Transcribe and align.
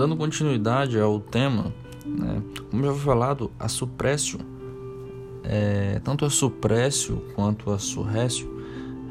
dando 0.00 0.16
continuidade 0.16 0.98
ao 0.98 1.20
tema, 1.20 1.74
né, 2.06 2.42
como 2.70 2.82
já 2.82 2.90
foi 2.90 3.00
falado, 3.00 3.50
a 3.60 3.68
suprécio, 3.68 4.40
é, 5.44 6.00
tanto 6.02 6.24
a 6.24 6.30
suprécio 6.30 7.22
quanto 7.34 7.70
a 7.70 7.78
surrécio, 7.78 8.48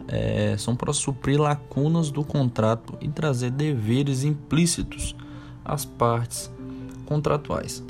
é, 0.08 0.56
são 0.58 0.76
para 0.76 0.92
suprir 0.92 1.40
lacunas 1.40 2.10
do 2.10 2.24
contrato 2.24 2.98
e 3.00 3.08
trazer 3.08 3.52
deveres 3.52 4.24
implícitos 4.24 5.16
às 5.64 5.86
partes 5.86 6.52
contratuais. 7.06 7.84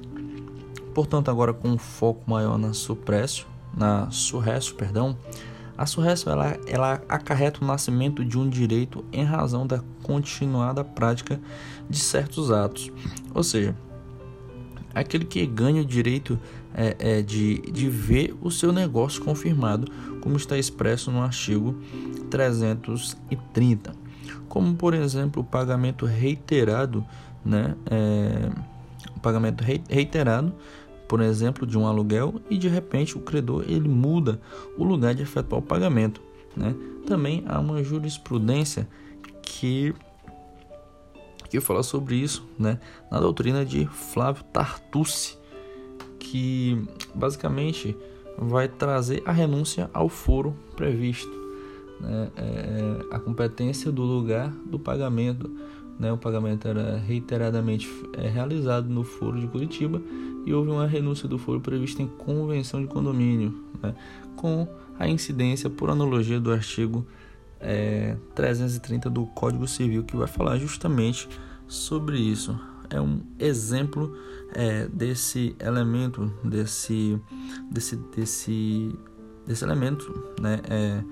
Portanto, 0.94 1.32
agora 1.32 1.54
com 1.54 1.70
um 1.70 1.78
foco 1.78 2.30
maior 2.30 2.58
na 2.58 2.74
suprécio, 2.74 3.48
na 3.74 4.12
surrécio, 4.12 4.76
perdão, 4.76 5.16
a 5.80 5.86
surrécio 5.86 6.30
ela, 6.30 6.59
ela 6.68 7.02
acarreta 7.07 7.64
o 7.64 7.66
nascimento 7.66 8.25
de 8.25 8.38
um 8.38 8.50
direito 8.50 9.05
em 9.14 9.23
razão 9.23 9.66
da 9.66 9.82
continuada 10.04 10.84
prática 10.84 11.39
de 11.89 11.98
certos 11.98 12.51
atos. 12.51 12.92
Ou 13.33 13.42
seja, 13.42 13.74
aquele 14.93 15.23
que 15.23 15.46
ganha 15.46 15.82
o 15.82 15.86
direito 15.86 16.37
é, 16.75 16.97
é, 17.00 17.21
de, 17.21 17.60
de 17.71 17.89
ver 17.89 18.36
o 18.42 18.51
seu 18.51 18.73
negócio 18.73 19.23
confirmado, 19.23 19.89
como 20.20 20.36
está 20.36 20.57
expresso 20.57 21.11
no 21.11 21.21
artigo 21.21 21.82
330. 22.29 23.93
Como, 24.50 24.75
por 24.75 24.93
exemplo, 24.93 25.43
o 25.43 25.46
pagamento 25.46 26.06
reiterado, 26.06 27.06
né? 27.46 27.73
É, 27.89 28.50
o 29.15 29.20
pagamento 29.21 29.64
reiterado 29.87 30.54
por 31.10 31.22
exemplo, 31.22 31.66
de 31.66 31.76
um 31.76 31.88
aluguel 31.88 32.36
e 32.52 32.58
de 32.58 32.68
repente 32.68 33.18
o 33.18 33.20
credor 33.20 33.66
ele 33.68 33.90
muda 33.90 34.40
o 34.78 34.84
lugar 34.84 35.16
de 35.16 35.23
efetuar 35.23 35.59
o 35.59 35.66
pagamento. 35.66 36.22
Né? 36.56 36.76
Também 37.08 37.44
há 37.48 37.59
uma 37.59 37.84
jurisprudência 37.84 38.88
que 39.42 39.94
que 41.50 41.59
fala 41.59 41.82
sobre 41.82 42.16
isso, 42.16 42.48
né, 42.59 42.80
na 43.09 43.20
doutrina 43.20 43.66
de 43.66 43.88
Flávio 43.88 44.44
Tartucci, 44.54 45.36
que 46.20 46.80
basicamente 47.16 47.98
vai 48.38 48.68
trazer 48.68 49.23
a 49.26 49.32
renúncia 49.32 49.90
ao 49.92 50.10
foro 50.10 50.56
previsto, 50.76 51.32
né, 52.00 52.30
é, 52.38 52.44
é 52.44 53.16
a 53.16 53.20
competência 53.20 53.92
do 53.92 54.04
lugar 54.04 54.52
do 54.64 54.78
pagamento. 54.78 55.50
Né, 56.00 56.14
o 56.14 56.17
pagamento 56.17 56.66
era 56.66 56.97
reiteradamente 56.97 57.89
é, 58.17 58.30
realizado 58.30 58.88
no 58.88 59.03
foro 59.03 59.38
de 59.38 59.45
Curitiba 59.47 60.02
e 60.45 60.53
houve 60.53 60.72
uma 60.72 60.88
renúncia 60.88 61.28
do 61.28 61.38
foro 61.38 61.59
prevista 61.59 62.02
em 62.02 62.08
convenção 62.08 62.81
de 62.81 62.88
condomínio, 62.88 63.53
né, 63.83 63.94
com 64.38 64.66
a 64.97 65.09
incidência 65.09 65.70
por 65.70 65.89
analogia 65.89 66.39
do 66.39 66.53
artigo 66.53 67.05
é, 67.59 68.16
330 68.33 69.09
do 69.09 69.25
Código 69.25 69.67
Civil, 69.67 70.03
que 70.03 70.16
vai 70.16 70.27
falar 70.27 70.58
justamente 70.58 71.27
sobre 71.67 72.17
isso. 72.17 72.58
É 72.89 73.00
um 73.00 73.22
exemplo 73.38 74.16
é, 74.53 74.88
desse 74.88 75.55
elemento, 75.59 76.33
desse, 76.44 77.20
desse, 77.70 77.97
desse, 78.16 78.95
desse 79.45 79.64
elemento, 79.64 80.33
né, 80.42 80.61
é, 80.70 81.03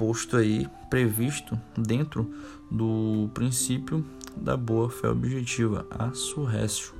posto 0.00 0.38
aí, 0.38 0.66
previsto 0.88 1.60
dentro 1.76 2.32
do 2.70 3.28
princípio 3.34 4.02
da 4.34 4.56
boa 4.56 4.88
fé 4.88 5.10
objetiva, 5.10 5.86
a 5.90 6.14
surrécio. 6.14 6.99